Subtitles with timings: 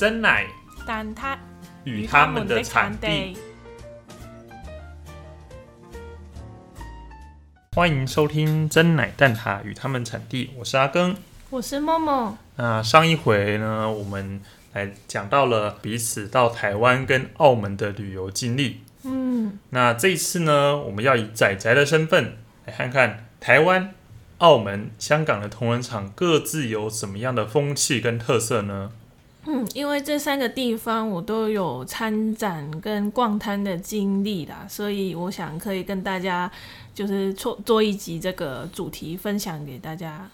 [0.00, 0.46] 真奶
[0.86, 1.38] 但它
[1.84, 3.36] 与他们的产地。。
[7.76, 11.14] 欢迎收听真奶蛋挞与他们产地，我是阿庚。
[11.50, 14.40] 我是默默，那上一回呢，我们
[14.72, 18.80] 来讲到了彼此到台湾跟澳门的旅游经历。
[19.02, 23.92] 嗯，那这一次呢，我们要以仔仔的身份来看看台湾、
[24.38, 28.92] 澳门、香港的同仁场各自有什么样的风气跟特色呢？
[29.46, 36.50] 嗯，因为这三个地方我都有参展跟逛摊的经历啦，所以我想可以跟大家
[36.94, 40.28] 就是做做一集这个主题分享给大家。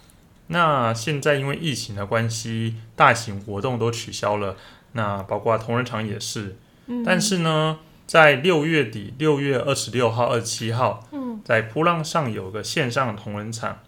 [0.48, 4.56] 那现在因为疫情的关系，大型活动都取消了，
[4.92, 6.56] 那包括同仁场也是。
[6.86, 13.78] 嗯，但是呢，在六月底，六月二十六号、二十七号，嗯在扑浪上有个线上同仁场，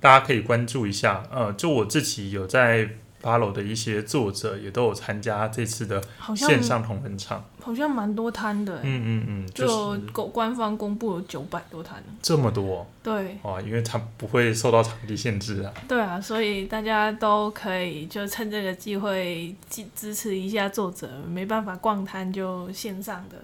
[0.00, 1.22] 大家可以关注一下。
[1.30, 2.88] 呃，就我自己有在
[3.24, 6.02] follow 的一些作者，也都有参加这次的
[6.36, 7.42] 线上同仁场。
[7.62, 12.12] 好像蛮多摊的欸，嗯嗯嗯，就就是官方公布有九百多摊呢。
[12.20, 15.72] 这么多对哇，因为它不会受到场地限制啊。
[15.88, 23.38] 对啊，所以大家都可以就趁这个机会支支持一下作者，没办法逛摊就线上的。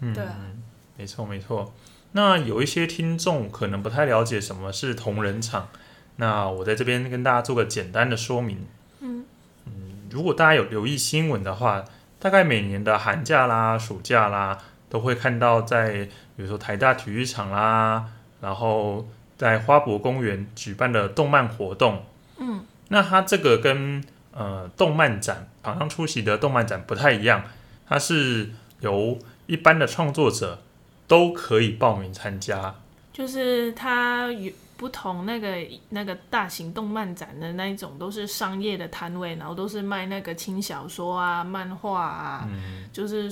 [0.00, 0.62] 嗯，对啊嗯
[0.98, 1.72] 没错没错。
[2.12, 5.68] 那有一些听众可能不太了解什么是同人场，
[6.16, 8.58] 那我在这边跟大家做个简单的说明。
[10.14, 11.84] 嗯如果大家有留意新闻的话，
[12.20, 14.56] 大概每年的寒假啦、暑假啦，
[14.88, 18.04] 都会看到在比如说台大体育场啦，
[18.40, 19.06] 然后
[19.36, 22.04] 在花博公园举办的动漫活动。
[22.38, 27.42] 嗯那它这个跟呃动漫展常常出席的动漫展不太一样，
[27.88, 30.62] 它是由一般的创作者
[31.08, 32.76] 都可以报名参加。
[33.12, 35.56] 就是它有不同那个
[35.90, 43.30] 那个大型动漫展的那一种，都是商业的摊位，然后都是卖那个轻小说啊、漫画啊，嗯，就是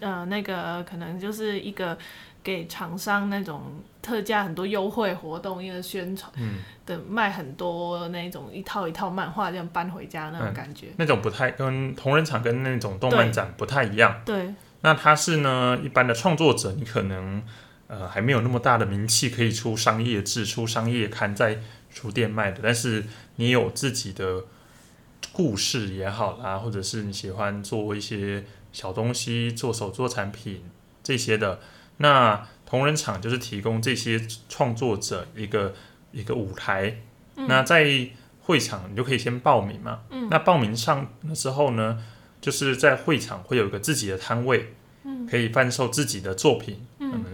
[0.00, 1.96] 呃那个可能就是一个
[2.42, 3.62] 给厂商那种
[4.00, 6.60] 特价很多优惠活动，一个宣传嗯。
[6.86, 10.54] 的卖很多那种一套一套漫画这样搬回家那种嗯。
[10.54, 10.86] 感觉。
[10.96, 14.22] 那种不太跟同人场跟那种动漫展不太一样。
[14.24, 17.42] 对，那它是呢，一般的创作者，你可能
[17.88, 21.58] 呃还没有那么大的名气，可以出商业志、出商业刊在
[21.90, 23.04] 书店卖的，但是
[23.36, 24.44] 你有自己的
[25.32, 30.62] 故事也好啦，或者是你喜欢做一些小东西、做手作产品
[31.02, 31.60] 这些的，
[31.96, 35.74] 那同人厂就是提供这些创作者一个
[36.12, 36.98] 一个舞台。
[37.34, 38.08] 那在
[38.42, 40.28] 会场你就可以先报名嘛，嗯。
[40.30, 42.04] 那报名上了之后呢，
[42.40, 44.74] 就是在会场会有一个自己的摊位，
[45.30, 46.84] 可以贩售自己的作品，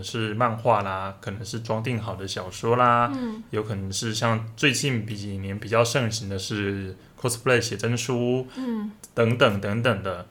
[0.05, 3.11] 是漫画啦，可能是装订好的小说啦，
[3.51, 8.93] 有可能是像最近几年比较盛行的是 cosplay 写真书，嗯。
[9.15, 10.27] 等等等等的。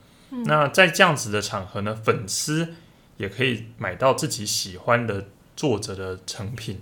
[0.45, 2.73] 那在这样子的场合呢，粉丝
[3.15, 6.81] 也可以买到自己喜欢的作者的成品。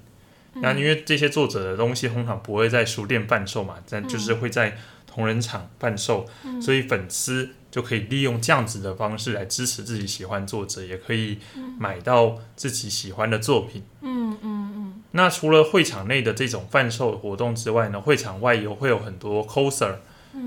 [0.56, 4.76] 那因为这些作者的东西通常不会在书店贩售嘛，但就是会在
[5.06, 6.28] 同人场贩售，
[6.60, 11.40] 所以粉丝就可以利用这样子的方式来支持自己喜欢作者，也可以
[11.80, 13.82] 买到自己喜欢的作品。
[14.02, 19.96] 嗯嗯嗯那除了会场内的这种贩售活动之外呢，会场外也会有很多 coser，、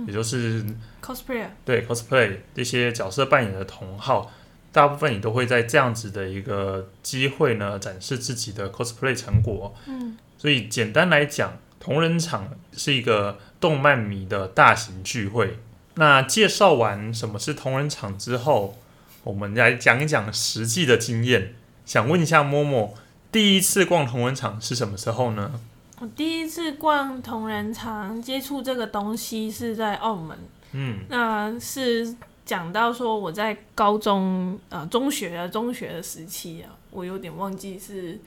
[0.06, 4.32] 也就是嗯，cosplayer，对 cosplay 这些角色扮演的同好，
[4.72, 9.74] 大部分也都会在这样子的一个机会呢展示自己的 cosplay 成果。
[9.86, 15.58] 嗯所以简单来讲，同人场是一个动漫迷的大型聚会。
[15.96, 18.76] 那介绍完什么是同仁场之后，
[19.22, 21.54] 我们来讲一讲实际的经验。
[21.86, 22.94] 想问一下默默，
[23.30, 25.60] 第一次逛同仁场是什么时候呢？
[26.00, 30.36] 我第一次逛同仁场接触这个东西是在澳门，
[30.72, 38.18] 嗯那是讲到说我在高中呃中学啊中学的时期啊，我有点忘记是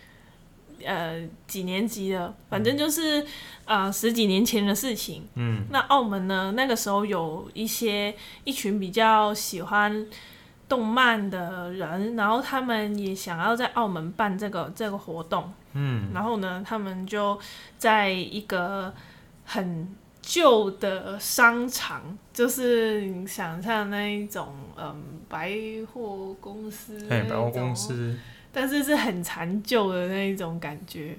[0.85, 3.25] 呃几年级了，反正就是
[3.65, 5.27] 呃十几年前的事情。
[5.35, 5.65] 嗯。
[5.71, 10.05] 那澳门呢，那个时候有一些一群比较喜欢
[10.67, 16.09] 动漫的人，然后他们也想要在澳门办这个这个活动，嗯。
[16.13, 17.39] 然后呢，他们就
[17.77, 18.93] 在一个
[19.45, 19.87] 很
[20.21, 25.49] 旧的商场，就是你想象那一种嗯百
[25.93, 28.17] 货公司，哎，百货公，司，
[28.57, 31.15] 但是是很残旧的那一种感觉。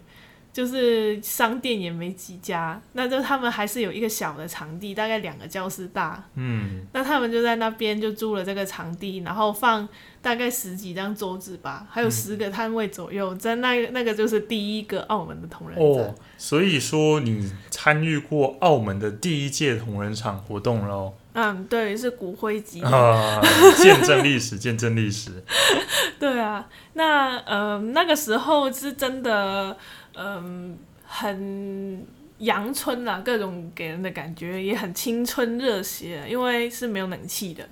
[0.51, 6.25] 就是商店也没几家，那就他们还是有一个小的场地，大概两个教室大。
[6.35, 9.89] 嗯，那他们就在那边就租了这个场地，然后放
[10.21, 16.05] 大概十几张桌子吧，还有十个摊位左右，在那那个就是第一个澳门的同人展。
[16.05, 21.15] 哦，所以说你参与过澳门的第一届同人场活动喽？
[21.41, 22.83] 嗯，对，是骨灰级。
[22.83, 23.41] 啊，
[23.77, 25.31] 见证历史，见证历史。
[26.19, 29.77] 对啊，那呃那个时候是真的，
[30.17, 30.77] 嗯、
[31.07, 32.05] 很
[32.39, 37.65] 阳春啦，各种给人的感觉也很青春热血，因为是没有冷气的。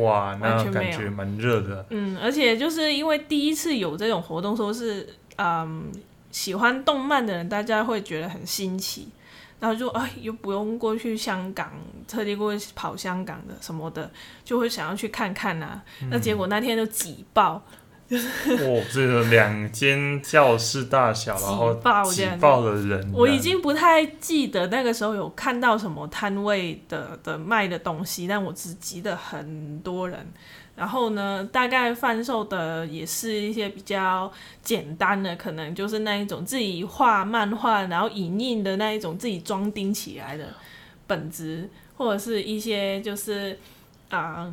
[0.00, 1.86] 哇，那感觉蛮热的。
[1.90, 5.92] 嗯，而且就是因为第一次有这种活动，说是嗯
[6.32, 9.06] 喜欢动漫的人，大家会觉得很新奇，
[9.62, 11.72] 然后就哎又不用过去香港，
[12.08, 14.10] 特地过去跑香港的什么的，
[14.42, 15.80] 就会想要去看看啊。
[16.10, 17.62] 那结果那天就挤爆，
[18.10, 23.12] 哦，这个两间教室大小，然后挤爆这挤爆了人。
[23.14, 30.26] 我已经不太记得那个时候有看到什么摊位的的卖的东西，但我只记得很多人。
[30.82, 34.28] 然后呢，大概贩售的也是一些比较
[34.64, 40.52] 简单的，可能就是那一种自己画漫画，然后影印的那一种自己装订起来的
[41.06, 43.56] 本子，或者是一些就是
[44.10, 44.52] 啊、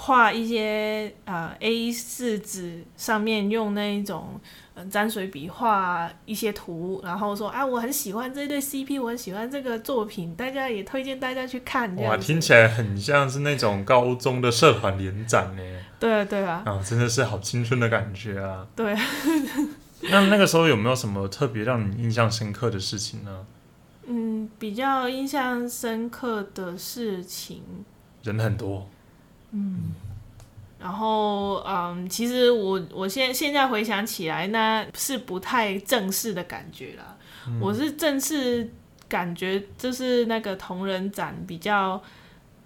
[0.00, 4.40] 画一些啊 A 四纸上面用那一种
[4.74, 11.96] 嗯沾水笔画一些图，然后说啊我很喜欢这对 CP，我很喜欢这个作品，大家也推荐大家去看。
[11.96, 15.62] 哇，听起来很像是那种高中的社团联展呢。
[15.98, 18.64] 对啊对啊啊，真的是好青春的感觉啊！
[18.76, 18.94] 对，
[20.12, 23.44] 那那个时候有没有什么特别让你印象深刻的事情呢？
[24.06, 27.64] 嗯，比较印象深刻的事情，
[28.22, 28.88] 人很多，
[30.80, 37.16] 然后嗯，其实我我现现在回想起来，那是不太正式的感觉啦。
[37.60, 38.70] 我是正式
[39.08, 42.00] 感觉就是那个同人展比较，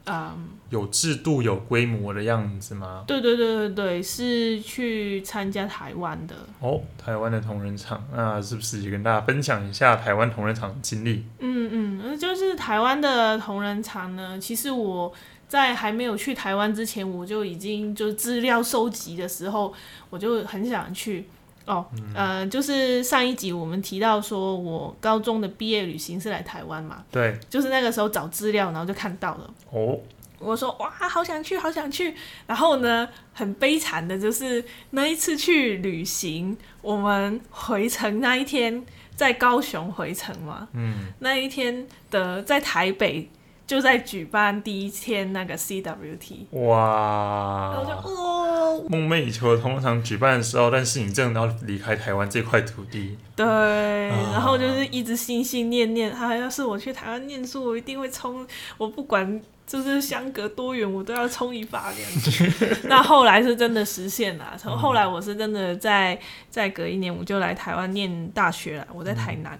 [0.06, 3.04] 嗯，有制度、有规模的样子吗？
[3.06, 6.34] 对对对对对，是去参加台湾的。
[6.58, 11.24] 哦，台湾的同人场，那是不是也跟大家分享一下台湾同人场的经历？
[11.38, 15.12] 嗯嗯，呃就是台湾的同人场呢，其实我
[15.52, 19.70] 在还没有去台湾之前，我就已经就资料收集的时候，
[20.08, 21.26] 我就很想去。
[21.66, 21.84] 哦，
[22.14, 29.54] 呃，就是上一集我们提到说，我高中的毕业旅行是来台湾嘛，对，就是那个时候找资料，然后就看到了。
[29.70, 30.00] 哦，
[30.38, 32.14] 我说哇，好想去，好想去。
[32.46, 38.82] 然后呢，很悲惨的就是那一次去旅行，我们回程那一天
[39.14, 43.28] 在高雄回程嘛，嗯，那一天的在台北
[43.72, 47.72] 就在举办第一天那个 CWT，哇。
[47.74, 58.46] 然后就，哦，梦寐以求的同人场举办的时候，但是你真的要离开台湾这块土地，对，然后就是一直心心念念，啊，要是我去台湾念书，我一定会冲，
[58.76, 62.76] 我不管就是相隔多远，我都要冲一把这样子。
[62.86, 66.20] 那后来是真的实现了，从后来我是真的在
[66.50, 69.58] 在隔一年我就来台湾念大学了，我在台南。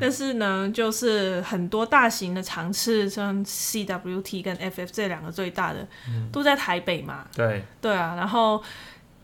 [0.00, 5.86] 但是呢，就是很多大型的场次，像 CWT 跟 FF 这两个最大的，
[6.32, 7.26] 都在台北嘛。
[7.34, 8.62] 对，对啊，然后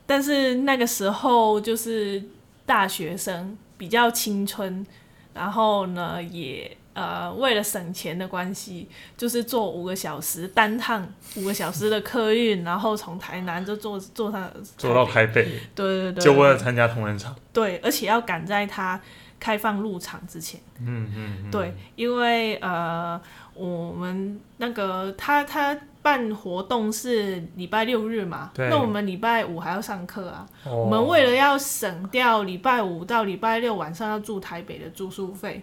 [0.07, 2.23] 但是那个时候就是
[2.67, 4.87] 大学生比较青春，
[5.35, 11.07] 然后呢也呃为了省钱的关系，就是坐五个小时单趟
[11.37, 19.01] 五个小时的客运，然后从台南就坐坐上坐到台台北，北，对对对，就为了参加同仁场，对，而且要赶在它
[19.41, 20.61] 开放入场之前。
[20.79, 23.21] 嗯嗯，嗯，对，因为呃，
[23.55, 30.45] 我们那个他他办活动是礼拜六日嘛，对那我们礼拜五还要上课啊。
[30.65, 35.63] 哦我们为了要省掉礼拜五到礼拜六晚上要住台北的住宿费，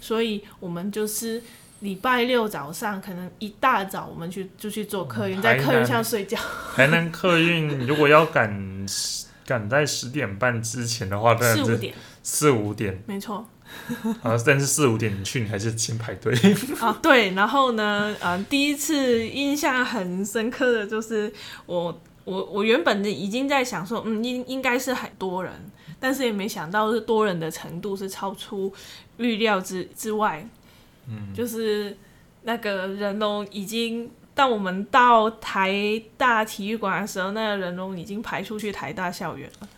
[0.00, 1.42] 所以我们就是。
[1.80, 6.38] 礼拜六早上可能一大早我们去就去做客运，在客运南上睡觉。
[6.74, 8.86] 台南客运如果要赶
[9.44, 13.46] 赶在十点半之前的话，当然是四五点，四五点没错。
[14.22, 16.34] 啊，但是四五点你去，你还是先排队。
[16.80, 21.30] 啊，对，然后呢，呃，第一次印象很深刻的就是
[21.66, 25.52] 我我我原本已经在想说，嗯，应应该是很多人，
[26.00, 28.72] 但是也没想到是多人的程度是超出
[29.18, 30.46] 预料之之外，
[31.08, 31.96] 嗯，就是
[32.42, 34.10] 那个人龙已经。
[34.36, 35.72] 当我们到台
[36.18, 39.68] 大体育馆的时候，那个人龙已经排出去台大校园了。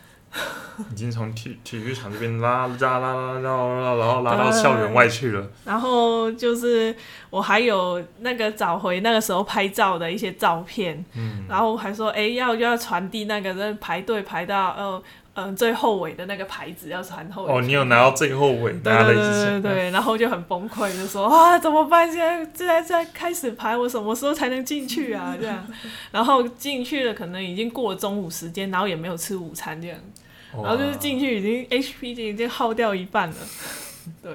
[0.91, 5.49] 已经从体体育场这边拉拉拉拉拉拉，然后拉到校园外去了。
[5.65, 6.93] 然后就是
[7.31, 15.03] 我还有那个找回那个时候拍照的一些照片，嗯，然后还说，哎，要要传递那个人排队排到呃
[15.47, 17.53] 嗯、最后尾的那个牌子要传后尾。
[17.53, 22.11] 哦，你有拿到最后尾对拿了对对一支对对，然后就很崩溃，就说啊怎么办？
[22.11, 25.37] 现在现在在开始排，我什么时候才能进去啊？
[25.41, 25.65] 这样，
[26.11, 29.97] 然后进去了，可能已经过了中午时间，然后也没有吃午餐这样，
[30.53, 33.37] 然后就是进去已经 HP 已经耗掉一半了。
[34.23, 34.33] 对，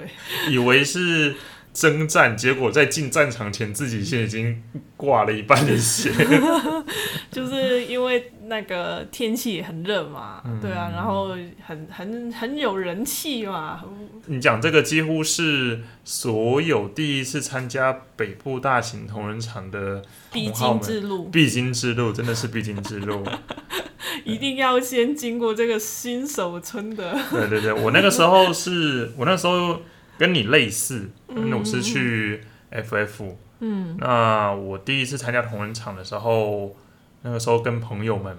[0.48, 1.34] 以为是
[1.74, 4.62] 征战，结果在进战场前自己现在已经
[4.96, 6.10] 挂了一半的血。
[7.32, 11.30] 就是因为那个天气也很热嘛，嗯对啊，然后
[11.66, 13.82] 很很很有人气嘛，
[14.26, 20.00] 你讲这个几乎是所有第一次参加北部大型同仁场的
[20.32, 23.24] 必经之路，必经之路，真的是必经之路。
[24.24, 27.18] 一定要先经过这个新手村的。
[27.32, 29.82] 对对对，我那个时候是我那时候
[30.18, 32.40] 跟你类似，那我是去
[32.70, 33.96] FF，嗯。
[33.98, 36.76] 那我第一次参加同仁场的时候，
[37.22, 38.36] 那个时候跟朋友们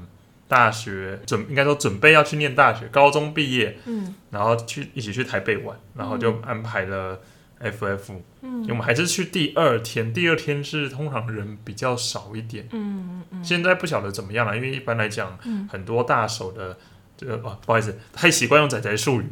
[0.47, 4.15] 大学准应该说准备要去念大学，高中毕业，嗯。
[4.31, 7.19] 然后去一起去台北玩，然后就安排了
[7.59, 8.65] FF，、嗯。
[8.69, 15.67] 我们还是去第二天，第二天是通常人比较少一点，嗯嗯现在不晓得怎么样了，因为一般来讲，嗯。
[15.71, 16.77] 很多大手的
[17.17, 19.25] 这个哦，不好意思，太习惯用仔仔术语，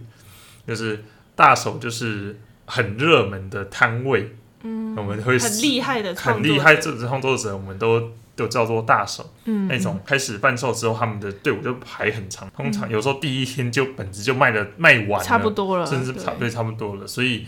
[0.66, 1.04] 就是
[1.36, 9.34] 大手就是很热门的摊位，嗯，我们会很厉害的很厉害，这创作者我们都都叫做大手。
[9.46, 17.08] 嗯那种开始贩售之后，他们的队伍就排很长，通常嗯有时候第一天就本子就卖的卖完了，差不多了，甚至差对差不多了。
[17.08, 17.48] 所以，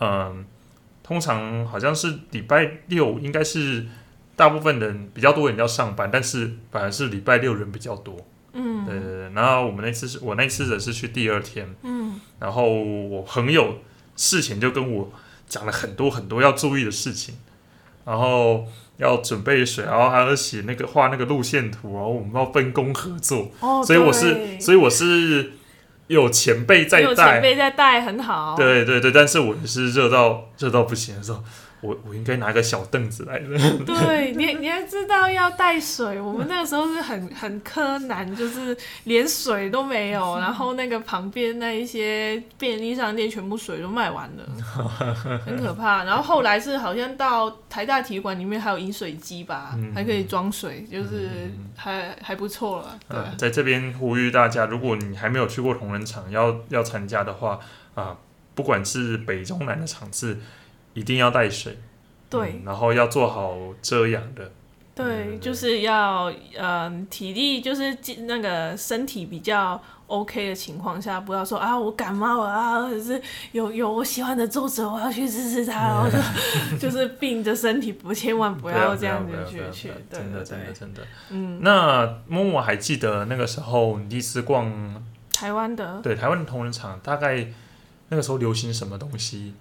[0.00, 0.44] 嗯，
[1.02, 3.86] 通常好像是礼拜六应该是
[4.34, 8.16] 大部分人比较多人要上班，但是反而是礼拜六人比较多。
[8.86, 8.88] 嗯。
[8.88, 9.30] 对对对。
[9.34, 12.20] 然后我们那次是我那次的是去第二天，嗯。
[12.38, 13.78] 然后我朋友
[14.16, 15.12] 事前就跟我
[15.48, 17.34] 讲了很多很多要注意的事情，
[18.04, 18.66] 然后
[18.96, 25.52] 要准备水，然后还要写那个画那个路线图，然后我们要分工合作，哦，所以我是所以我是
[26.06, 31.42] 有前辈在有前带，辈在带很好，对对对，但是我是热到热到不行的时候，
[31.86, 33.46] 我我应该拿个小凳子来的，
[33.86, 36.20] 对你，你还知道要带水。
[36.20, 44.44] 我们那个时候是很很柯南，就是连水都没有， 然后那个旁边那一些便利商店全部水都卖完了，
[45.44, 46.04] 很可怕。
[46.04, 52.98] 然后后来是好像到台大体育馆里面还有饮水机吧，嗯还可以装水，就是还还不错了。
[53.08, 57.58] 对，嗯，在这边呼吁大家，如果你还没有去过同仁场，要要参加的话
[57.94, 58.16] 啊，
[58.54, 60.38] 不管是北中南的场次，
[60.96, 61.78] 一定要带水。
[62.28, 64.50] 对嗯然后要做好遮阳的。
[64.96, 73.20] 对，就是要嗯、体力就是那个身体比较 OK 的情况下，不要说啊我感冒了啊，或者是
[73.52, 81.02] 有有我喜欢的作者，我要去支持他，然后就就是病着身体，不千万不要这样子去 去，对真的真的真的。
[81.28, 87.46] 嗯，那默默还记得那个时候你第一次逛台湾的对台湾的同仁场，大概
[88.08, 89.52] 那个时候流行什么东西？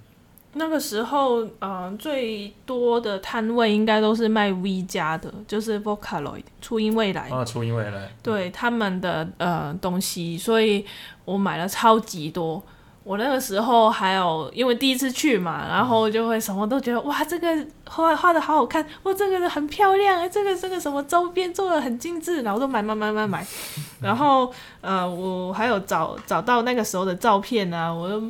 [0.57, 7.29] 那个时候，嗯、最多的摊位应该都是卖 V 加的，就是 Vocaloid 初音未来。
[7.29, 8.09] 啊，初音未来。
[8.24, 10.85] 对他们的呃东西，所以
[11.25, 12.63] 我买了超级多。
[13.03, 23.45] 我那个时候还有，因为第一次去嘛，然后就会什么都觉得哇，这个画画的好好看，哇，这个很漂亮哎，这个这个什么周边做的很精致，然后都买买买买买。
[24.01, 28.24] 然后呃，我还有找找到那个时候的照片啊，我又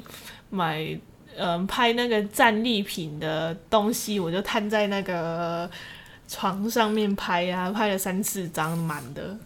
[0.50, 0.86] 买
[1.38, 5.70] 嗯、呃拍那个战利品的东西，我就摊在那个
[6.28, 9.38] 床上面拍啊，拍了三四张满的。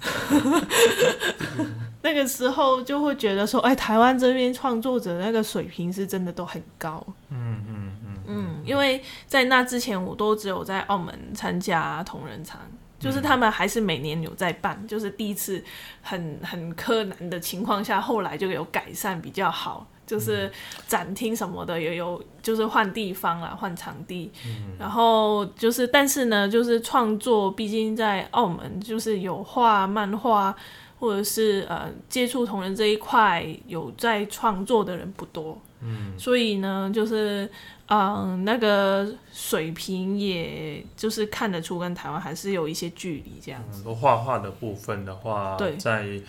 [2.01, 7.05] 那个时候就会觉得说，哎，台湾这边创作者那个水平是真的都很高。
[7.29, 12.61] 嗯嗯嗯嗯，因为在那之前，我都只有在澳门参加同仁场，
[12.97, 15.61] 就是他们还是每年有在办，就是第一次
[16.01, 20.51] 很很柯南的情况下，后来就有改善比较好，就是
[20.87, 24.31] 展厅什么的也有，就是换地方啦，换场地，
[24.79, 30.55] 然后就是但是呢，就是创作，毕竟在澳门就是有画漫画。
[31.01, 37.49] 或者是呃接触同人这一块有在创作的人不多，嗯，所以呢，就是
[37.87, 43.77] 嗯那个水平，也就是看得出跟台湾还是有一些距离这样子。
[43.77, 45.77] 很多画画的部分的话，对。
[45.77, 46.21] 在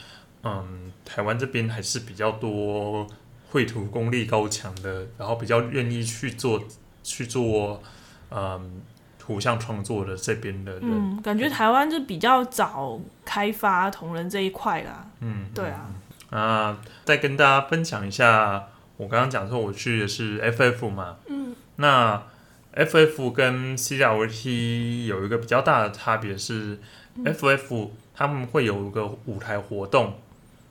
[0.45, 3.05] 嗯台湾这边还是比较多
[3.51, 6.63] 绘图功力高强的，然后比较愿意去做
[7.03, 7.83] 去做
[8.31, 8.81] 嗯
[9.19, 15.07] 图像创作的这边的人，嗯，感觉台湾就比较早开发同人这一块啦。
[15.21, 15.91] 嗯，对啊，
[16.31, 22.23] 啊，再跟大家分享一下，我刚刚讲说我去的是 FF 嘛，嗯，那
[22.75, 26.79] FF 跟 CWT 有一个比较大的差别是、
[27.25, 30.15] FF 他们会有一个舞台活动，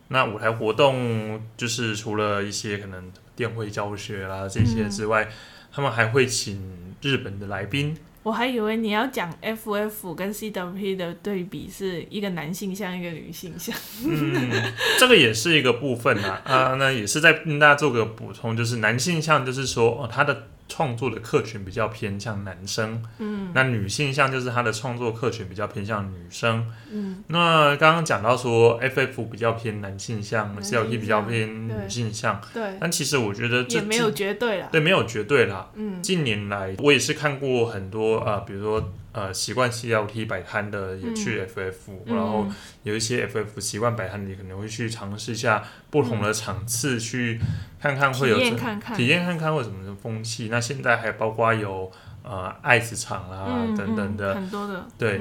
[0.10, 5.30] 那舞台活动就是除了一些可能电绘教学啦这些之外，
[5.72, 7.96] 他们还会请日本的来宾。
[8.24, 13.74] 我还以为你要讲 FF 跟 CWP 的对比是一个男性向，一个女性向。
[14.06, 16.42] 嗯，这个也是一个部分啊。
[16.44, 20.49] 啊，那也是在跟大家做个补充，就是男性向，就是说哦，他的。
[20.70, 38.94] 创作的客群比较偏向男生，嗯，那女性向就是他的创作客群比较偏向女生，嗯，那刚刚讲到说 FF 比较偏男性向，CLT 比较偏女性向，对，但其实我觉得也没有绝对啦，对，没有绝对啦，嗯，近年来我也是看过很多啊，比如说。
[39.12, 41.74] 呃，习惯 CLT 摆摊的也去 FF，
[42.06, 42.48] 然后
[42.84, 47.39] 有一些 FF 习惯摆摊的，可能会去尝试一下不同的场次，去
[47.82, 50.50] 看看会有体验看看体验看看会什么的风气。
[50.50, 54.88] 那现在还包括有呃爱子场啦等等的很多的。
[54.96, 55.20] 对，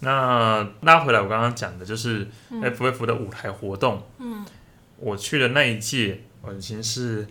[0.00, 4.02] 那拉回来我刚刚讲的就是 FF 的舞台活动。
[4.18, 4.44] 嗯，
[4.96, 7.24] 我去的那一届我已经是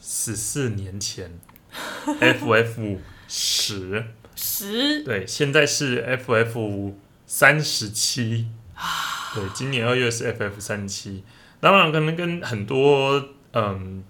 [0.00, 1.38] 十四年前，
[2.06, 2.96] FF
[3.28, 4.04] 十。
[4.40, 6.92] 十对，现在是 FF
[7.26, 8.46] 三十七
[9.34, 11.24] 对，今年二月是 FF 三十七。
[11.60, 13.20] 当然，可能跟很多
[13.52, 14.04] 嗯，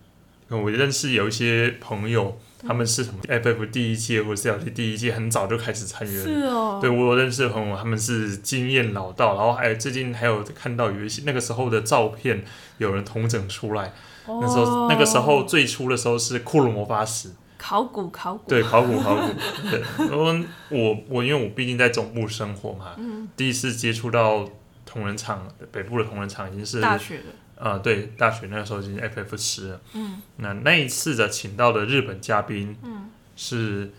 [0.48, 6.24] 我认识有一些朋友，他们是什么 FF 第一届或者 CLT 第一届，很早就开始参与了。
[6.24, 12.44] 是哦，对我有认识的朋友，他们是经验老道，然后还有最近还有看到有一些那个时候的照片，
[12.76, 13.94] 有人同整出来。
[14.26, 17.30] 那时候那个时候最初的时候是库鲁魔法使。
[17.58, 19.32] 考古，考古，对，考古，考古。
[19.68, 20.26] 对，然后
[20.70, 22.94] 我我因为我毕竟在总部生活嘛，
[23.36, 24.48] 第一次接触到
[24.86, 27.24] 同仁厂，北部的同仁厂已经是大学了。
[27.56, 29.80] 呃，对，大学那个时候已经 FF 十了。
[29.92, 33.90] 嗯，那那一次的请到的日本嘉宾，嗯，是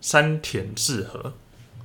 [0.00, 1.34] 山田智和。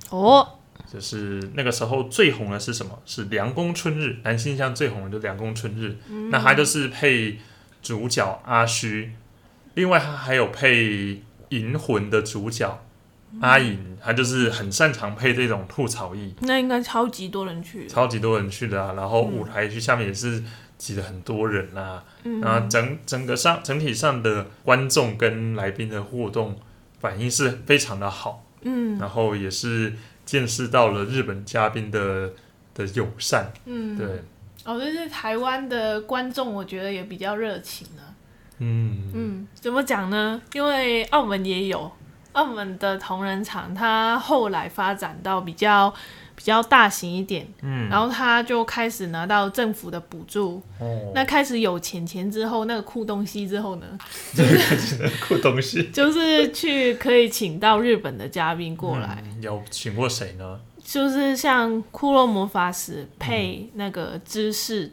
[0.08, 0.48] 哦，
[0.90, 2.98] 就是那个时候最红的是什么？
[3.04, 5.98] 是凉宫春日，男性向最红的就凉宫春日。
[6.30, 7.38] 那他就是配
[7.82, 9.12] 主角阿虚。
[9.80, 10.74] 另外，他还有配
[11.48, 12.82] 《银魂》的主角
[13.40, 16.34] 阿颖，他就是很擅长配这种吐槽艺。
[16.40, 18.92] 那应该超级多人去，超级多人去的啊！
[18.92, 20.44] 然后舞台剧下面也是
[20.76, 22.04] 挤了很多人啊。
[22.24, 26.60] 嗯，然后整整个上整体上的观众跟来宾的互动
[26.98, 28.44] 反应是非常的好。
[28.60, 29.94] 嗯，然后也是
[30.26, 32.30] 见识到了日本嘉宾的
[32.74, 33.50] 的友善。
[33.64, 34.06] 嗯，对。
[34.66, 38.09] 哦，就是台湾的观众，我觉得也比较热情啊。
[38.60, 39.10] 嗯。
[39.12, 40.40] 嗯，怎么讲呢？
[40.52, 41.90] 因为澳门也有
[42.32, 45.92] 澳门的同仁厂，它后来发展到比较
[46.36, 53.86] 比较大型一点，嗯，然后它就开始拿到政府的补助，哦，那开始有钱钱之后，那个酷东西之后呢，
[54.32, 60.60] 就是酷东西， 就是去可以请到日本的嘉宾过来，有请过谁呢？
[60.84, 64.92] 就是像骷髅魔法使配那个芝士。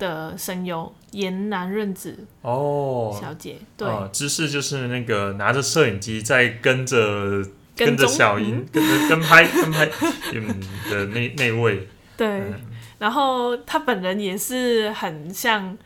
[0.00, 7.44] 的声优岩南润子哦，小姐对，芝士就是那个拿着摄影机在跟着
[7.76, 9.88] 跟着小英跟着跟拍 跟拍
[10.32, 11.88] 嗯的那那位。
[12.16, 12.42] 对，
[12.98, 15.76] 然后他本人也是很像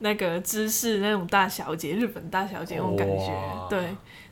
[0.00, 3.80] 那个芝士那种大小姐，日本大小姐那种感觉对。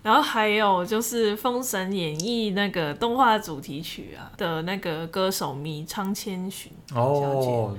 [0.04, 7.74] 然后还有就是《封神演义》那个动画主题曲啊的那个歌手迷仓千寻哦，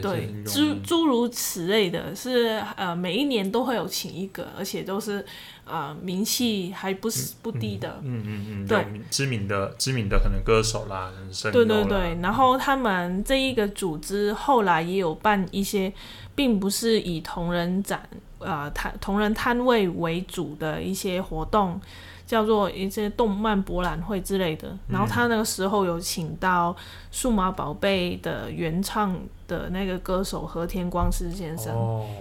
[0.00, 5.26] 对，诸诸如此类的，是呃每一年都会有请一个，而且都是
[5.64, 11.12] 呃名气还不是不低的，嗯嗯嗯，对，知名的知名的可能歌手啦，
[11.52, 15.92] 对对对，然后他们这一个组织后来也有办一些，
[16.34, 18.08] 并不是以同人展。
[18.40, 21.80] 呃，摊同人摊位为主的一些活动，
[22.26, 24.76] 叫做一些动漫博览会之类的。
[24.86, 26.76] 然后他那个时候有请到
[27.10, 31.74] 数码宝贝的原唱的那个歌手和田光司先生，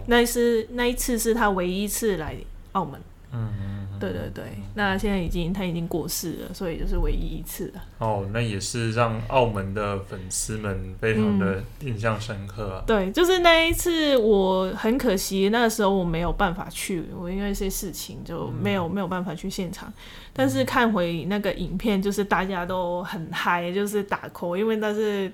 [0.08, 2.38] 那是那一次是他唯一一次来
[2.72, 2.98] 澳门。
[3.36, 4.43] 嗯，对对对，
[4.76, 7.84] 那现在已经他已经过世了，所以就是唯一一次了。
[7.98, 12.84] 哦，那也是让澳门的粉丝们非常的印象深刻啊。
[12.86, 19.91] 对，就是那一次，我很可惜那个时候我没有办法去，我因为一些事情就没有没有办法去现场。
[20.32, 25.32] 但是看回那个影片，就是大家都很嗨，就是打 call，因为那是。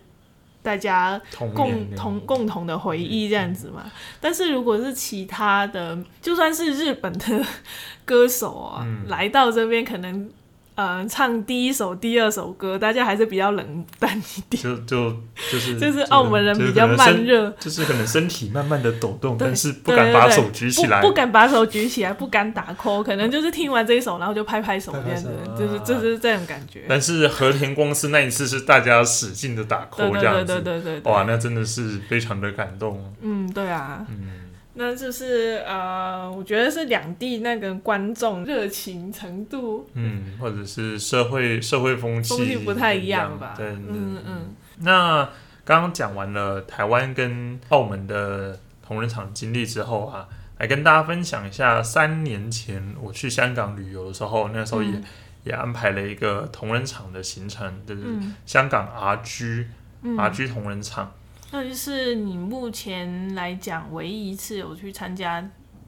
[0.61, 1.19] 大家
[1.53, 7.45] 共同共同的回忆这样子嘛，但是如果是其他的，就算是日本的
[8.05, 10.29] 歌手啊，来到这边可能
[10.79, 15.11] 呃唱第一首、第二首歌，大家还是比较冷淡一点，就就
[15.51, 21.01] 就是就是澳门人比较慢热，就是可能身体慢慢的抖动，但是不敢把手举起来。
[21.01, 25.83] 不，敢把手举起来，不敢打 call，可能就是听完这一首，然后就拍拍手这样子手，就是啊。
[25.83, 26.85] 就是这种感觉。
[26.87, 34.38] 但是和田光司那一次是大家使劲的打 call 这样子，对对对，哇，那真的是非常的感动，嗯，对啊，嗯。
[34.75, 43.53] 那就是呃，我觉得是两地那个观众热情程度嗯，或者是社会社会风气风气不太一样样吧？
[43.57, 44.55] 对，嗯嗯。
[44.79, 45.27] 那
[45.65, 50.27] 刚刚讲完了台湾跟澳门的同仁场经历之后啊，
[50.59, 55.03] 来跟大家分享一下三年前我去香港旅游的时候，那时候也、嗯。
[55.45, 58.35] 也安排了一个同仁场的行程，就是嗯。
[58.45, 59.65] 香港 RG、
[60.03, 60.15] 嗯。
[60.17, 61.11] RG 同仁场。
[61.51, 65.43] 那就是你目前来讲唯一一次有去参加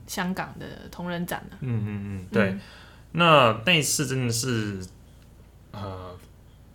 [0.08, 1.58] 香港的同人展了。
[1.62, 2.50] 嗯嗯嗯，对。
[2.50, 2.62] 嗯
[3.14, 4.80] 那那一次真的是
[5.72, 6.18] 呃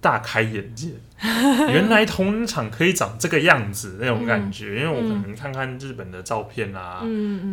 [0.02, 4.78] 大开眼界， 原来同人场可以长这个样子那种感觉。
[4.78, 7.00] 因为我可能看看日本的照片啊，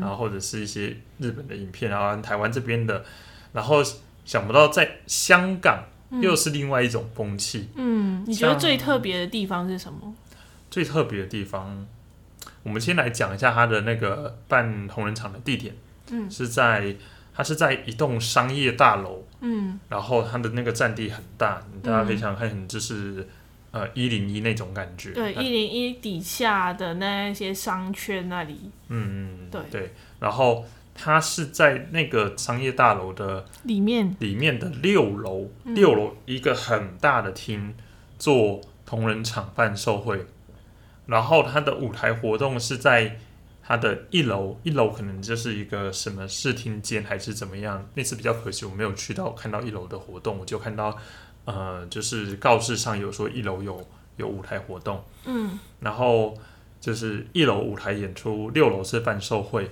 [0.02, 3.06] 然后或者是一些日本的影片，然后台湾这边的，
[3.54, 3.82] 然后
[4.26, 7.69] 想不到在香港嗯又是另外一种风气。
[7.76, 10.13] 嗯，你觉得最特别的地方是什么？
[10.74, 11.86] 最特别的地方，
[12.64, 15.76] 我们先来讲一下它的那个办同仁场的地点，
[16.10, 16.32] 嗯。
[16.32, 16.96] 是在
[17.32, 19.80] 它是在一栋商业大楼，嗯。
[19.88, 23.28] 然后它的那个占地很大，大家可以想想看，就是
[23.70, 25.12] 呃一零一那种感觉。
[25.12, 29.62] 对，那一零一底下的那些商圈那里，嗯嗯对。
[29.70, 34.16] 对，然后它是在那个商业大楼的里面。
[34.18, 35.76] 里面的六楼，嗯。
[35.76, 37.76] 六楼一个很大的厅
[38.18, 40.26] 做同仁场办售会，
[41.06, 43.20] 然后它的舞台活动是在
[43.62, 47.88] 它的一楼，一楼可能就是一个什么视听间还是怎么样。
[47.94, 50.98] 那次比较可惜，我没有去到看到一楼的活动，我就看到
[51.46, 53.86] 呃，就是告示上有说一楼有
[54.18, 56.38] 有舞台活动，嗯然后
[56.80, 59.72] 就是一楼舞台演出，六楼是贩售会，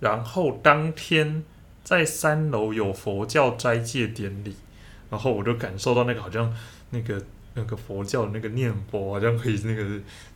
[0.00, 1.44] 然后当天
[1.84, 4.56] 在三楼有佛教斋戒典礼，
[5.10, 6.54] 然后我就感受到那个好像
[6.90, 7.22] 那个
[7.54, 9.84] 那个佛教的那个念佛好像可以那个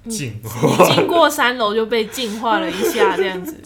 [0.08, 3.56] 净化，经过三楼就被净化了一下，这样子。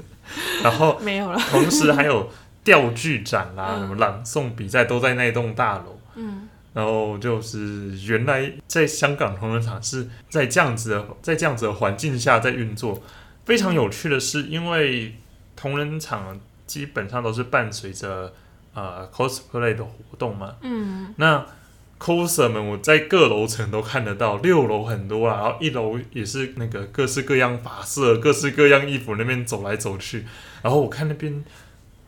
[0.62, 1.38] 然后没有了。
[1.50, 2.30] 同时还有
[2.62, 3.80] 钓具展啦、嗯。
[3.80, 5.98] 什么朗诵比赛都在那一栋大楼。
[6.16, 6.48] 嗯。
[6.74, 13.02] 然后就是原来在香港同仁场是在这样子的在这样子的环境下在运作。
[13.44, 15.16] 非常有趣的是，因为
[15.56, 18.32] 同仁场基本上都是伴随着
[18.72, 21.12] 呃 cosplay 的活动嘛，嗯。
[21.16, 21.44] 那
[22.02, 30.24] coser 们我在各楼层都看得到，六楼很多啊，然后一楼也是那个各式各样发色、各式各样衣服那边走来走去，
[30.62, 31.44] 然后我看那边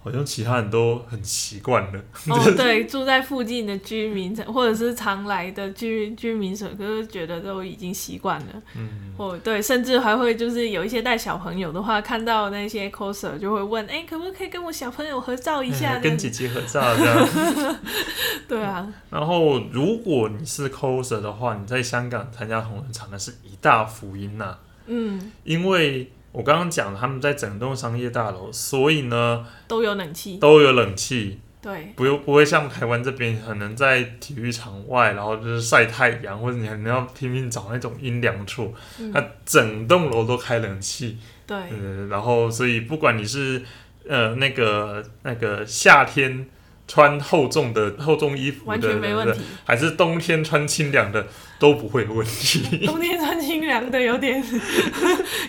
[0.05, 8.47] 好像其他人都很习惯了，哦， 对，住在附近的居民或者是常来的居居民，可是觉得都已经习惯了。
[8.77, 15.97] 嗯，或对，甚至还会就是有一些带小朋友的话，看到那些 coser 就会问，哎、可不可以跟我小朋友合照一下？
[15.99, 17.29] 嗯跟姐姐合照这样。
[18.47, 30.38] 对啊，然后，如果你是 coser 的话，你在香港参加同仁场那是一大福音呐、嗯，因为我刚刚讲他们在整栋商业大楼，所以呢都有冷气。
[30.38, 39.12] 都有冷气，对，不用不会像台湾这边可能在体育场外，然后就是晒太阳，或者你可能要拼命找那种阴凉处，嗯。
[39.12, 41.16] 它整栋楼都开冷气，
[41.47, 43.62] 对，呃，然后所以不管你是
[44.09, 46.44] 呃那个那个夏天
[46.87, 49.40] 穿厚重的厚重衣服的，完全没问题。
[49.64, 51.27] 还是冬天穿清凉的
[51.59, 54.44] 都不会有问题，冬天穿清凉的 有点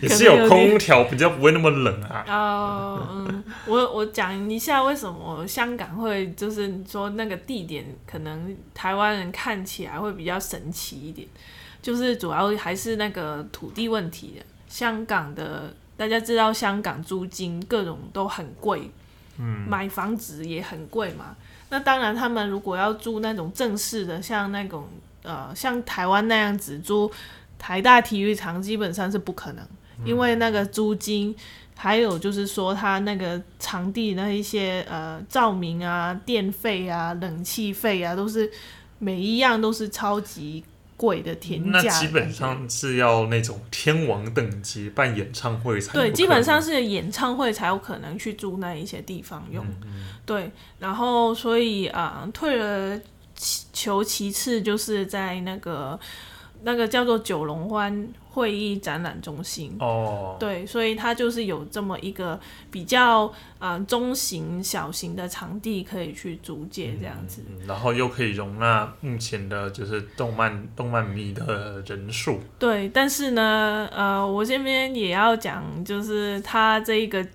[0.01, 2.25] 也是有空调，比较不会那么冷啊。
[2.27, 11.27] 哦，嗯，我我讲一下为什么香港会就是你说那个地点可能台湾人看起来会比较神奇一点，
[11.81, 14.45] 就是主要还是那个土地问题的。
[14.67, 18.89] 香港的大家知道，香港租金各种都很贵，
[19.37, 21.35] 嗯，买房子也很贵嘛。
[21.69, 24.87] 那当然，他们如果要租那种正式的，像那种
[25.23, 27.11] 呃，像台湾那样子租
[27.57, 29.67] 台大体育场，基本上是不可能，
[30.05, 31.35] 因为那个租金，
[31.75, 38.49] 还有就是说他那个场地那一些呃照明啊、电费啊、冷气费啊，都是
[38.99, 40.63] 每一样都是超级
[40.97, 41.99] 贵的天价那。
[41.99, 49.65] 基本上是要那种天王等级办演唱会才对，基本上是演唱会才有可能去住那一些地方用。
[49.65, 52.99] 嗯嗯对，然后所以啊、退而
[53.73, 55.99] 求其次，就是在那个
[56.63, 59.75] 那个叫做九龙湾会议展览中心。
[59.79, 62.39] 哦，对，所以它就是有这么一个
[62.69, 67.43] 比较呃中型、小型的场地可以去租借这样子。
[67.47, 72.39] 嗯然后又可以容纳目前的就是动漫动漫迷的人数。
[72.59, 77.25] 对，但是呢，呃，我这边也要讲，就是它这一个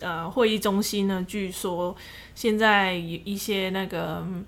[0.00, 1.96] 呃会议中心呢，据说
[2.34, 4.44] 现在有一些那个嗯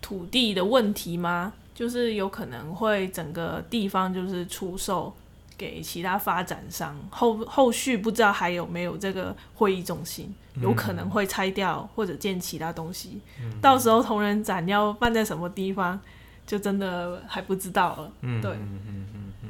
[0.00, 1.52] 土地的问题吗？
[1.78, 5.14] 就是有可能会整个地方就是出售
[5.56, 13.20] 给其他发展商，后后续不知道还有没有这个会议中心，有可能会拆掉或者建其他东西。
[13.62, 16.00] 到时候同仁展要办在什么地方，
[16.44, 18.10] 就真的还不知道了。
[18.22, 19.48] 嗯，对嗯嗯嗯嗯。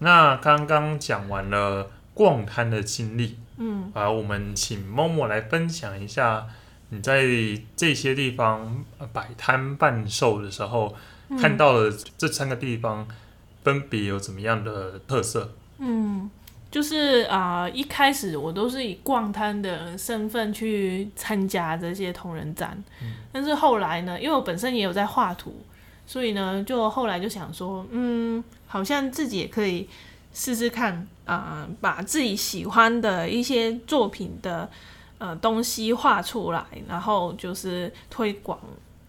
[0.00, 3.90] 那刚刚讲完了逛摊的经历，嗯。
[3.94, 6.46] 啊，我们请默默来分享一下
[6.90, 7.24] 你在
[7.74, 10.94] 这些地方呃摆摊办售的时候，
[11.36, 13.06] 看到了这三个地方
[13.62, 15.52] 分别有怎么样的特色？
[15.78, 16.30] 嗯，
[16.70, 22.82] 就是啊、呃一开始我都是以逛摊的身份去参加这些同人展，
[23.32, 25.54] 但是后来呢，因为我本身也有在画图，
[26.06, 29.88] 所以呢，就后来就想说，嗯，好像自己也可以
[30.32, 34.68] 试试看啊、把自己喜欢的一些作品的
[35.18, 38.58] 呃东西画出来，然后就是推广。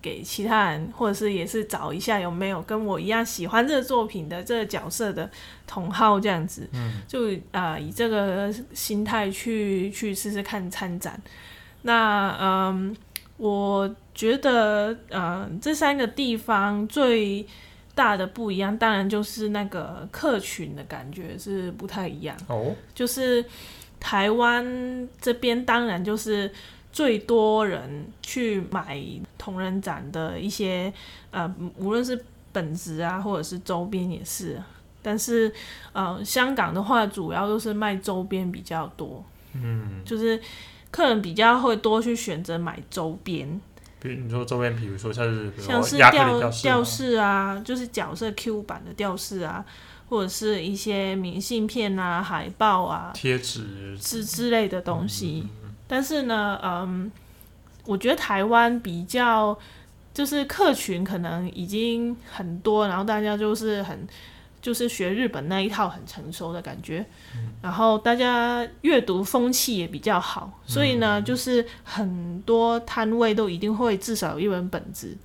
[0.02, 5.30] 给其他人，或者是也是找一下有没有跟我一样喜欢这个作品的这个角色的
[5.68, 6.68] 同好这样子，
[7.08, 11.22] 就啊、以这个心态去去试试看参展。
[11.82, 12.96] 那嗯，
[13.38, 17.46] 我觉得呃这三个地方最
[17.96, 22.38] 大的不一样，当然就是那个客群的感觉是不太一样。
[22.48, 23.44] 哦，就是
[24.00, 26.50] 台湾这边当然就是
[27.00, 29.02] 最多人去买
[29.38, 30.94] 同人展的一些
[31.32, 34.62] 呃，无论是本子啊，或者是周边也是。
[35.02, 35.50] 但是
[35.94, 40.38] 呃，香港的话，主要都是卖周边比较多，嗯，就是
[40.92, 43.48] 客人比较会多去选择买周边，
[44.02, 49.64] 比如你说周边，比如说像是像是吊吊饰啊，就是角色 Q 版的吊饰啊，
[50.10, 55.48] 或者是一些明信片啊、海报啊，贴纸，之之类的东西。
[55.90, 57.12] 但是呢，嗯，
[57.86, 59.58] 我觉得台湾比较
[60.14, 64.08] 就是客群可能已经很多，然后大家就是很
[64.62, 67.04] 就是学日本那一套很成熟的感觉，
[67.62, 75.18] 然后大家阅读风气也比较好，所以呢，就是很多摊位都一定会至少有一本本子。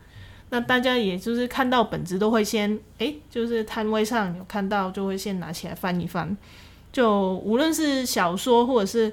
[0.50, 6.36] 那大家也就是看到本子都会先，诶，就是摊位上有看到就会先拿起来翻一翻，
[6.92, 9.12] 就无论是小说或者是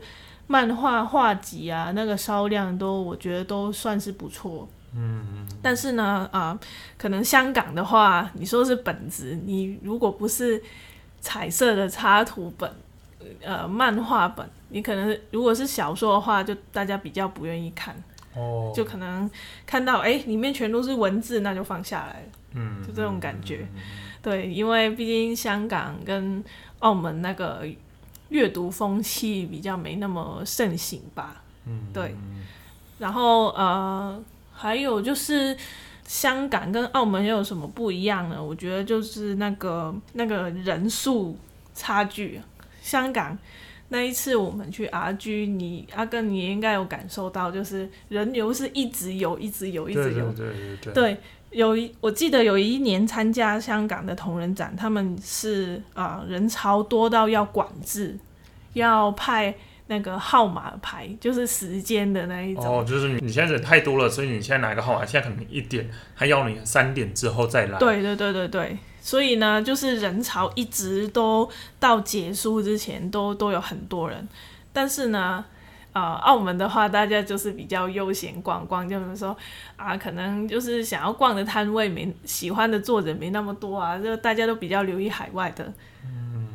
[0.52, 4.68] 漫画画集啊，那个销量都我觉得都算是不错。
[4.94, 6.60] 嗯，但是呢，啊、
[6.98, 10.62] 可能香港的话，你说是本子，你如果不是
[11.22, 12.70] 彩色的插图本，
[13.42, 17.96] 呃，漫画本，你可能如果是小说的话，就大家比较不愿意看，
[18.36, 19.32] 哦，就可能
[19.66, 22.28] 看到哎、诶里面全都是文字，那就放下来了。
[22.56, 23.66] 嗯，就这种感觉。
[24.22, 26.44] 对，因为毕竟香港跟
[26.80, 27.66] 澳门那个
[28.32, 31.42] 阅读风气比较没那么盛行吧。
[31.66, 32.16] 嗯，对。
[32.98, 34.22] 然后呃，
[34.54, 35.56] 还有就是
[36.06, 38.44] 香港跟澳门又有什么不一样呢？
[38.44, 41.38] 我觉得就是那个那个人数
[41.74, 42.42] 差距。
[42.82, 43.38] 香港
[43.90, 50.32] 那一次我们去 RG，你阿根你也应该有感受到，就是人流是一直有，一直有，一直有。
[50.32, 51.18] 对对对对对，对，
[51.52, 58.18] 有一我记得有一年参加香港的同人展，他们是啊、人潮多到要管制，
[58.74, 59.54] 要派
[59.88, 62.66] 那个号码牌，就是时间的那一种。
[62.66, 74.28] 哦，就是你你现在人太多了，所以你现在拿一个号码，现在可能一点，他要你三点之后再来。，对对对对对，所以呢，就是人潮一直都到结束之前都都有很多人，
[74.72, 75.44] 但是呢。
[75.94, 79.36] 呃，澳门的话，大家就是比较悠闲逛逛，就是说
[79.76, 85.74] 啊，可能就是想要逛的摊位没喜欢的作者没那么多啊，就大家都比较留意海外的，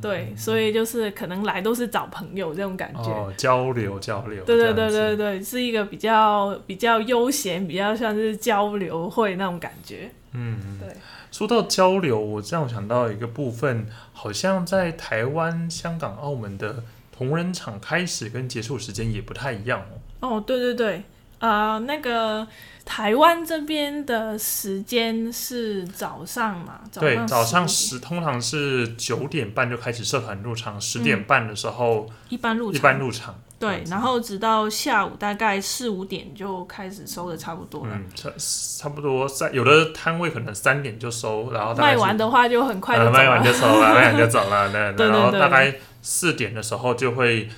[0.00, 10.88] 对，所以就是可能来都是找朋友这种感觉，哦，交流交流，对对对对对，是一个比较比较悠闲，比较像是交流会那种感觉，嗯，对。
[11.32, 16.82] 说到交流，我这样想到一个部分，好像在台湾、香港、澳门的
[17.16, 19.80] 同人场开始跟结束时间也不太一样
[20.20, 20.36] 哦。
[20.36, 21.02] 哦，对对对，
[21.38, 22.46] 呃，那个
[22.84, 26.80] 台湾这边的时间是早上嘛？
[26.92, 33.34] 对，早上十十通常是九点半就开始社团入场，十点半的时候一般入一场，般入场。
[33.58, 37.92] 对，然后直到下午大概四五点就开始收的差不多了。
[37.94, 43.18] 嗯，差差不多三有的摊位可能三点就收，然后卖完的话就很快就呃走了。
[43.18, 44.70] 卖完就收了，卖完就走了。
[44.72, 45.74] 那 然后大概
[46.06, 47.48] 四点的时候就会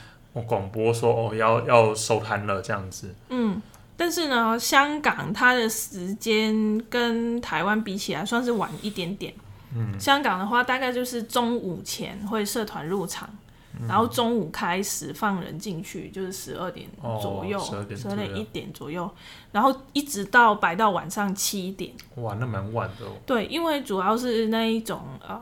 [0.46, 3.14] 广播说哦要要收摊了这样子。
[3.28, 3.60] 嗯，
[3.94, 9.34] 但是呢，香港它的时间跟台湾比起来算是晚一点点。
[9.76, 13.28] 嗯，香港的话大概就是中午前会社团入场。
[13.86, 19.10] 然后中午开始放人进去，就是十二点哦左右，12点十二点左右一点左右，
[19.52, 21.92] 然后一直到摆到晚上七点。
[22.16, 23.10] 哇，那蛮晚的哦。
[23.24, 25.38] 对，因为主要是那一种呃，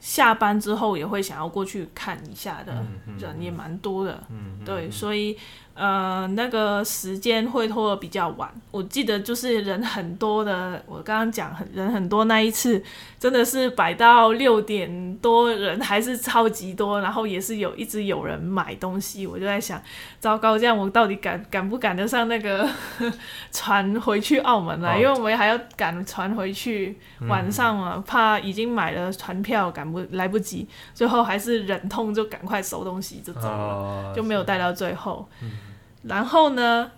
[0.00, 2.74] 下班之后也会想要过去看一下的
[3.18, 5.36] 人也蛮多的，嗯，对，所以
[5.74, 8.50] 呃那个时间会拖得比较晚。
[8.70, 12.82] 我记得就是人很多的，我刚刚讲很人很多那一次，
[13.20, 19.80] 真的是摆到六点多，人还是超级多，然后也是有一直有人买东西，我就在想，
[20.18, 22.66] 糟糕，这样我到底赶赶不赶得上那个
[23.52, 24.94] 船回去澳门了？
[24.94, 33.48] 哦因为我们还要赶船回去，晚上嘛，怕已经买了船票赶不来不及，最后还是忍痛就赶快收东西就走了。
[33.48, 35.28] 哦就没有带到最后。
[36.04, 36.90] 然后呢，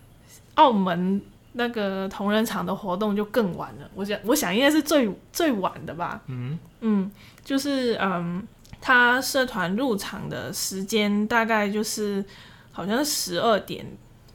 [0.54, 1.20] 澳门
[1.53, 3.91] 那个同仁场的活动就更晚了。
[3.95, 6.23] 我想，我想应该是最最晚的吧。
[6.27, 7.11] 嗯嗯，
[7.45, 8.47] 就是嗯，
[8.81, 12.25] 他社团入场的时间大概就是
[12.73, 13.87] 好像是十二点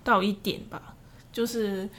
[0.03, 0.81] 到一点吧，
[1.31, 1.89] 就是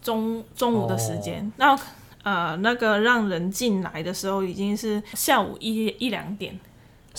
[0.00, 1.52] 中中午的时间。
[1.56, 1.78] 那
[2.22, 6.58] 呃，那个让人进来的时候已经是下午一一两点，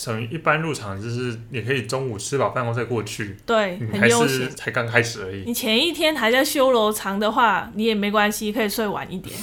[0.06, 4.30] 等于一般入场就是你可以中午吃饱饭后再过去，对，你还很悠闲。
[4.30, 5.44] 是才刚开始而已。
[5.46, 9.36] 你前一天还在修楼长的话，你也没关系，可以睡晚一点，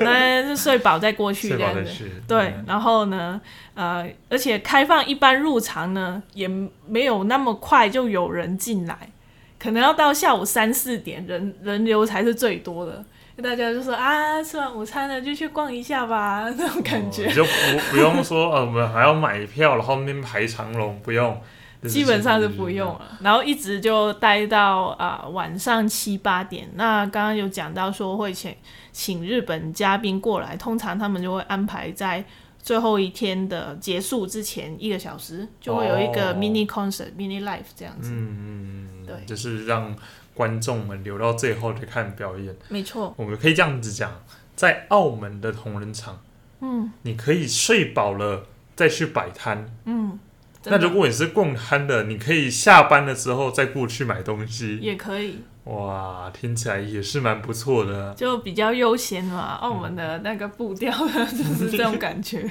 [0.00, 1.90] 那就睡饱再过去 睡这样子。
[2.26, 3.40] 对嗯，然后呢，
[3.74, 6.48] 呃，而且开放一般入场呢，也
[6.86, 9.10] 没有那么快就有人进来，
[9.58, 13.04] 可能要到下午三四点，人人流才是最多的。
[13.42, 17.26] 大家就说啊，吃完午餐了就去逛一下吧， 那种感觉。
[17.26, 17.50] 哦就不
[17.90, 21.38] 不用说呃，我们还要买票，然后那边排长龙，不用，
[21.86, 22.88] 基本上是不用。
[22.94, 26.68] 了，然后一直就待到啊、呃晚上七八点。
[26.74, 28.54] 那刚刚有讲到说会请
[28.90, 32.24] 请日本嘉宾过来，通常他们就会安排在
[32.62, 38.10] 最后一天的结束之前一个小时，就会有一个哦 mini concert、mini life 这样子。
[38.10, 39.94] 嗯嗯嗯，对就是让
[40.36, 42.54] 观众们留到最后去看表演。
[42.68, 44.12] 没错，我们可以这样子讲，
[44.54, 46.20] 在澳门的同仁场，
[46.60, 49.66] 嗯你可以睡饱了再去摆摊。
[49.86, 50.18] 嗯，
[50.64, 54.78] 那如果你是逛摊的，你可以下班的时候再过去买东西。
[54.78, 58.12] 也可以，哇，听起来也是蛮不错的。
[58.14, 59.54] 就比较悠闲嘛。
[59.60, 60.92] 澳门的那个步调
[61.30, 62.48] 就是这种感觉。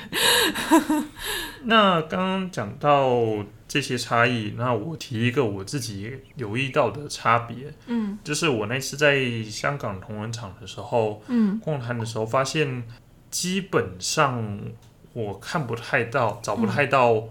[1.63, 3.10] 那刚刚讲到
[3.76, 12.88] 这些差异，那我提一个我自己留意到的差别，嗯就是我那次在香港同仁场的时候，嗯逛摊的时候，发现
[13.30, 14.62] 基本上
[15.12, 17.22] 我看不太到，找不太到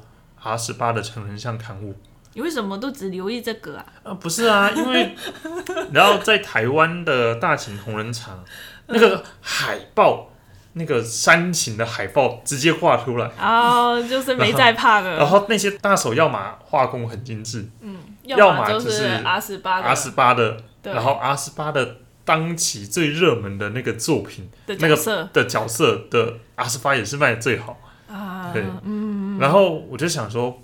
[0.43, 1.95] R 十八的成人像刊物。
[2.35, 3.87] 你为什么都只留意这个啊？
[4.03, 5.15] 啊，不是啊，因为
[5.95, 8.45] 然后在台湾的大型同仁场，
[8.89, 10.31] 那个海报，
[10.75, 17.69] 那个煽情的海报直接画出来，然后就是没在怕的，然后 那些大手要么画工很精致。
[17.81, 25.29] 嗯，要么就是是 R 十八的，R 十八的，然后 R 十八的当期最热门的那个作品的那个角色。
[25.33, 27.79] 的角色的 R 十八也是卖的最好。
[28.09, 28.65] 啊，对。
[28.83, 30.61] 嗯，然后我就想说，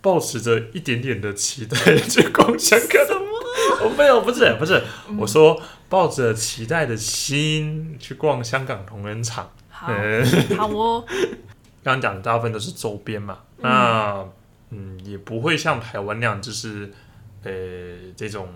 [0.00, 1.76] 抱持着一点点的期待
[2.08, 3.06] 去逛香港。
[3.06, 3.26] 什么？
[3.84, 5.16] 我没有，不是不是，嗯。
[5.18, 9.50] 我说抱着期待的心去逛香港同仁场。
[9.68, 10.24] 好呃，
[10.56, 11.04] 好哦，
[11.82, 14.24] 刚刚讲的大部分都是周边嘛，那
[14.70, 16.90] 嗯也不会像台湾那样，就是
[17.42, 17.50] 呃
[18.14, 18.48] 这种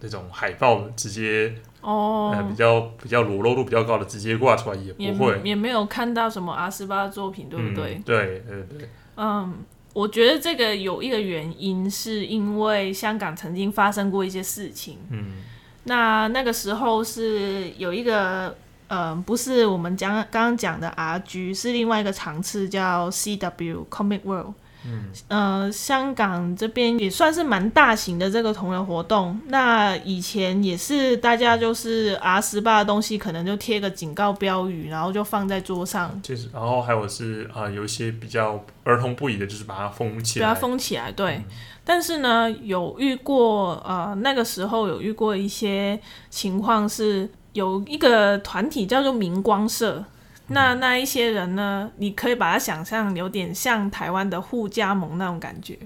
[0.00, 7.94] 这种海报直接呃哦比，较比较裸露度比较高的直接挂出来也也不会，也没有看到什么阿斯巴的作品，对不对？
[7.94, 8.02] 嗯？
[8.04, 9.54] 对对对，嗯，
[9.94, 14.98] 我觉得这个有一个原因，是因为香港曾经发生过一些事情。
[15.10, 15.44] 嗯
[15.84, 18.56] 那那个时候是有一个，
[18.88, 24.54] 呃，不是我们讲刚刚讲的 RG，是另外一个场次叫 CW Comic World。
[24.84, 29.38] 嗯，呃，香港这边也算是蛮大型的这个同人活动。
[29.46, 40.46] 那以前也是大家就是 R 十八的东西，可能就贴个警告标语，然后就放在桌上，就是，然后还有是啊、有一些比较儿童不宜的，就是把它封起来。
[40.46, 41.12] 把它封起来。
[41.12, 41.42] 对，
[41.84, 50.04] 但是呢，有遇过呃，那个时候有遇过一些情况是有一个团体叫做明光社。
[50.48, 51.90] 那那一些人呢？
[51.96, 55.78] 你可以把它想象有点像台湾的互加盟那种感觉，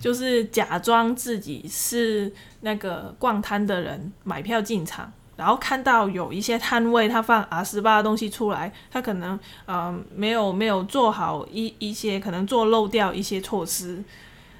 [0.00, 2.30] 就是假装自己是
[2.60, 14.02] 那个逛摊的人，买票进场，然后看到有一些摊位他放 R 十八的东西出来，他可能呃没有没有做好一一些，可能做漏掉一些措施，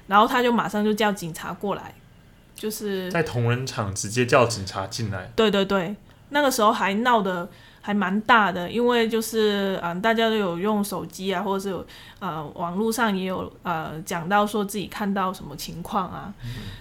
[0.07, 1.93] 然后他就马上就叫警察过来，
[2.55, 5.31] 就是在同仁场直接叫警察进来。
[5.35, 5.95] 对对对，
[6.29, 7.47] 那个时候还闹得
[7.85, 11.85] 还蛮大的，因为就是嗯、呃大家都有用手机啊，或者是有
[12.17, 16.33] 呃网络上也有呃讲到说自己看到什么情况啊，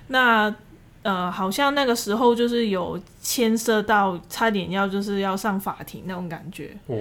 [0.07, 0.55] 那
[1.03, 6.97] 呃好像那个时候就是有牵涉到差点要就是要上法庭那种感觉，哇，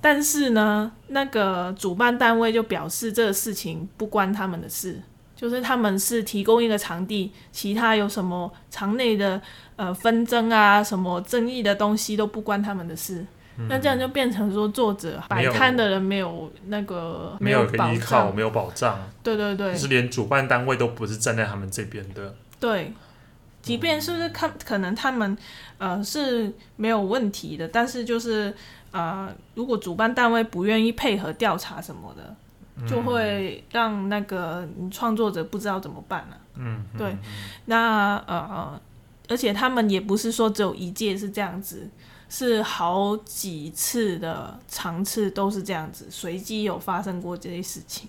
[0.00, 5.02] 但是呢，那个主办单位就表示这个事情不关他们的事，
[5.36, 9.38] 就是他们是提供一个场地，其他有什么场内的
[9.76, 13.26] 呃纷争啊、什么争议的东西都不关他们的事。
[13.68, 19.72] 那这样就变成说，作者摆摊的人没有那个没有一个依靠，没有保障，对对对。
[19.72, 22.34] 就是连主办单位都不是站在他们这边的。
[22.58, 22.92] 对。
[23.62, 25.38] 即便是不是看，可能他们
[25.78, 28.52] 呃是没有问题的，但是就是
[28.90, 32.34] 呃，如果主办单位不愿意配合调查什么的，
[32.88, 37.16] 就会让那个创作者不知道怎么办了、嗯，对，
[37.66, 38.80] 那呃，
[39.28, 41.88] 而且他们也不是说只有一届是这样子，
[42.32, 48.08] 是好几次的场次都是这样子，随机有发生过这些事情。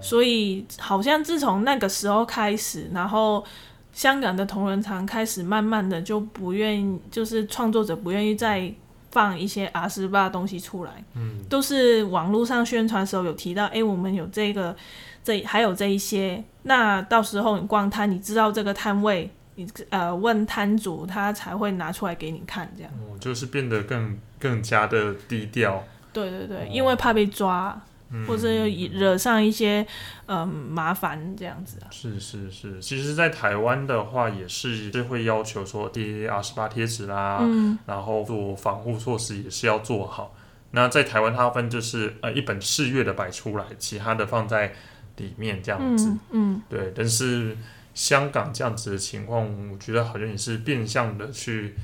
[0.00, 3.44] 所以好像自从那个时候开始，然后
[3.92, 8.72] 香港的同仁堂开始慢慢的就不愿意，就是创作者不愿意再
[9.10, 14.74] 放一些 R 十八的东西出来，嗯，都是网络上宣传时候有提到，哎、我们有这个，
[15.22, 22.92] 这还有这一些，那到时候你逛摊，你知道这个摊位，你呃问摊主，他才会拿出来给你看，这样。
[23.00, 25.84] 哦，就是变得更更加的低调。
[26.12, 27.80] 对对对，因为怕被抓，
[28.26, 28.48] 或者
[28.92, 29.86] 惹上一些
[30.26, 31.88] 嗯麻烦这样子啊。
[31.90, 40.34] 是是是，其实，在台湾的话，也是是会要求说贴二十八贴纸啦，嗯然后做防护措施也是要做好。
[40.72, 44.72] 那在台湾，它分就是呃一本四月的摆出来，其他的放在
[45.16, 46.08] 里面这样子。
[46.08, 47.56] 嗯嗯，对，但是
[47.94, 51.74] 香港这样子的情况，我觉得好像也是变相的去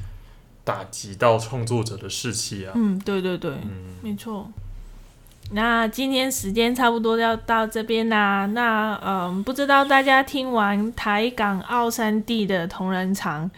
[0.65, 2.73] 打击到创作者的士气啊。
[2.75, 4.51] 嗯，对对对，嗯，没错。
[5.53, 8.45] 那今天时间差不多要到这边啦。
[8.47, 13.51] 那嗯，不知道大家听完台港澳三地的同仁场，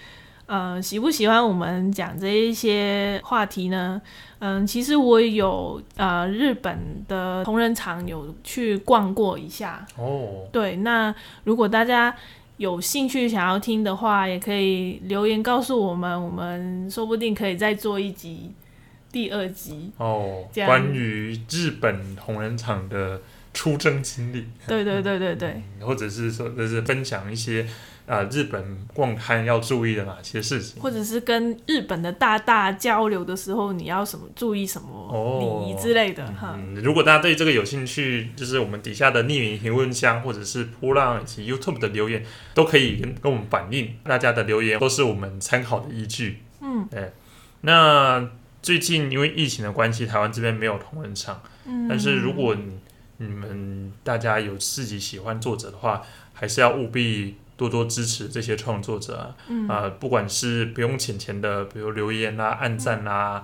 [0.47, 4.01] 呃，喜不喜欢我们讲这一些话题呢？
[4.39, 12.15] 嗯，其实我有呃日本的同仁场有去逛过一下，哦，对，那如果大家
[12.61, 18.53] 有兴趣想要听的话，也可以留言告诉我们，我们说不定可以再做一集
[19.11, 19.91] 第二集。
[19.97, 23.23] 哦，关于日本红人场的
[23.55, 27.67] 出征经历，对对对对对，或者是说，就是分享一些
[28.11, 30.83] 啊、日本逛摊要注意的哪些事情。
[30.83, 36.59] 或者是跟日本的大大交流的时候，你要什么注意什么哦礼仪之类的哈。
[36.59, 43.95] 嗯，如果大家对这个有兴趣，就是我们底下的匿名评论箱，或者是波浪以及 YouTube 的留言，都可以跟跟我们反映。
[44.03, 46.39] 大家的留言都是我们参考的依据。
[46.61, 47.13] 嗯，对。
[47.61, 48.29] 那
[48.61, 52.79] 最近因为疫情的关系，台湾这边没有同人场，嗯但是如果你
[53.19, 56.03] 你们大家有自己喜欢作者的话，
[56.33, 59.37] 还是要务必多多支持这些创作者啊。
[59.49, 63.43] 嗯呃，不管是不用钱钱的，比如留言啊、按赞啊，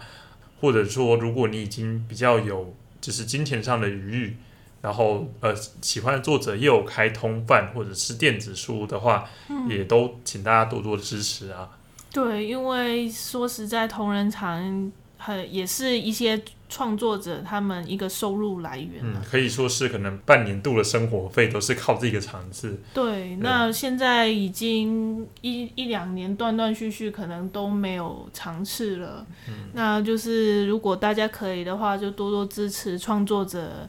[0.58, 4.36] 或者说如果你已经比较有就是金钱上的余裕，
[4.80, 11.68] 然后呃喜欢的作者又有开通贩或者是电子书的话，嗯也都请大家多多支持啊。
[12.10, 14.90] 对，因为说实在，同人场
[15.26, 22.80] 很也是一些创作者他们一个收入来源啊。，嗯可以说是可能半年度的生活费都是靠这个场次。
[22.94, 29.26] 对，那现在已经一一两年断断续续，可能都没有尝试了。
[29.72, 33.88] 那就是如果大家可以的话，就多多支持创作者。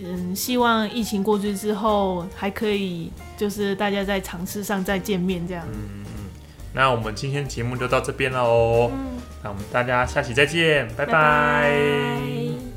[0.00, 5.66] 嗯，希望疫情过去之后，还可以就是大家在尝试上再见面这样。
[5.70, 6.04] 嗯
[6.74, 12.67] 那我们今天节目就到这边了哦，嗯，那我们大家下期再见，拜拜。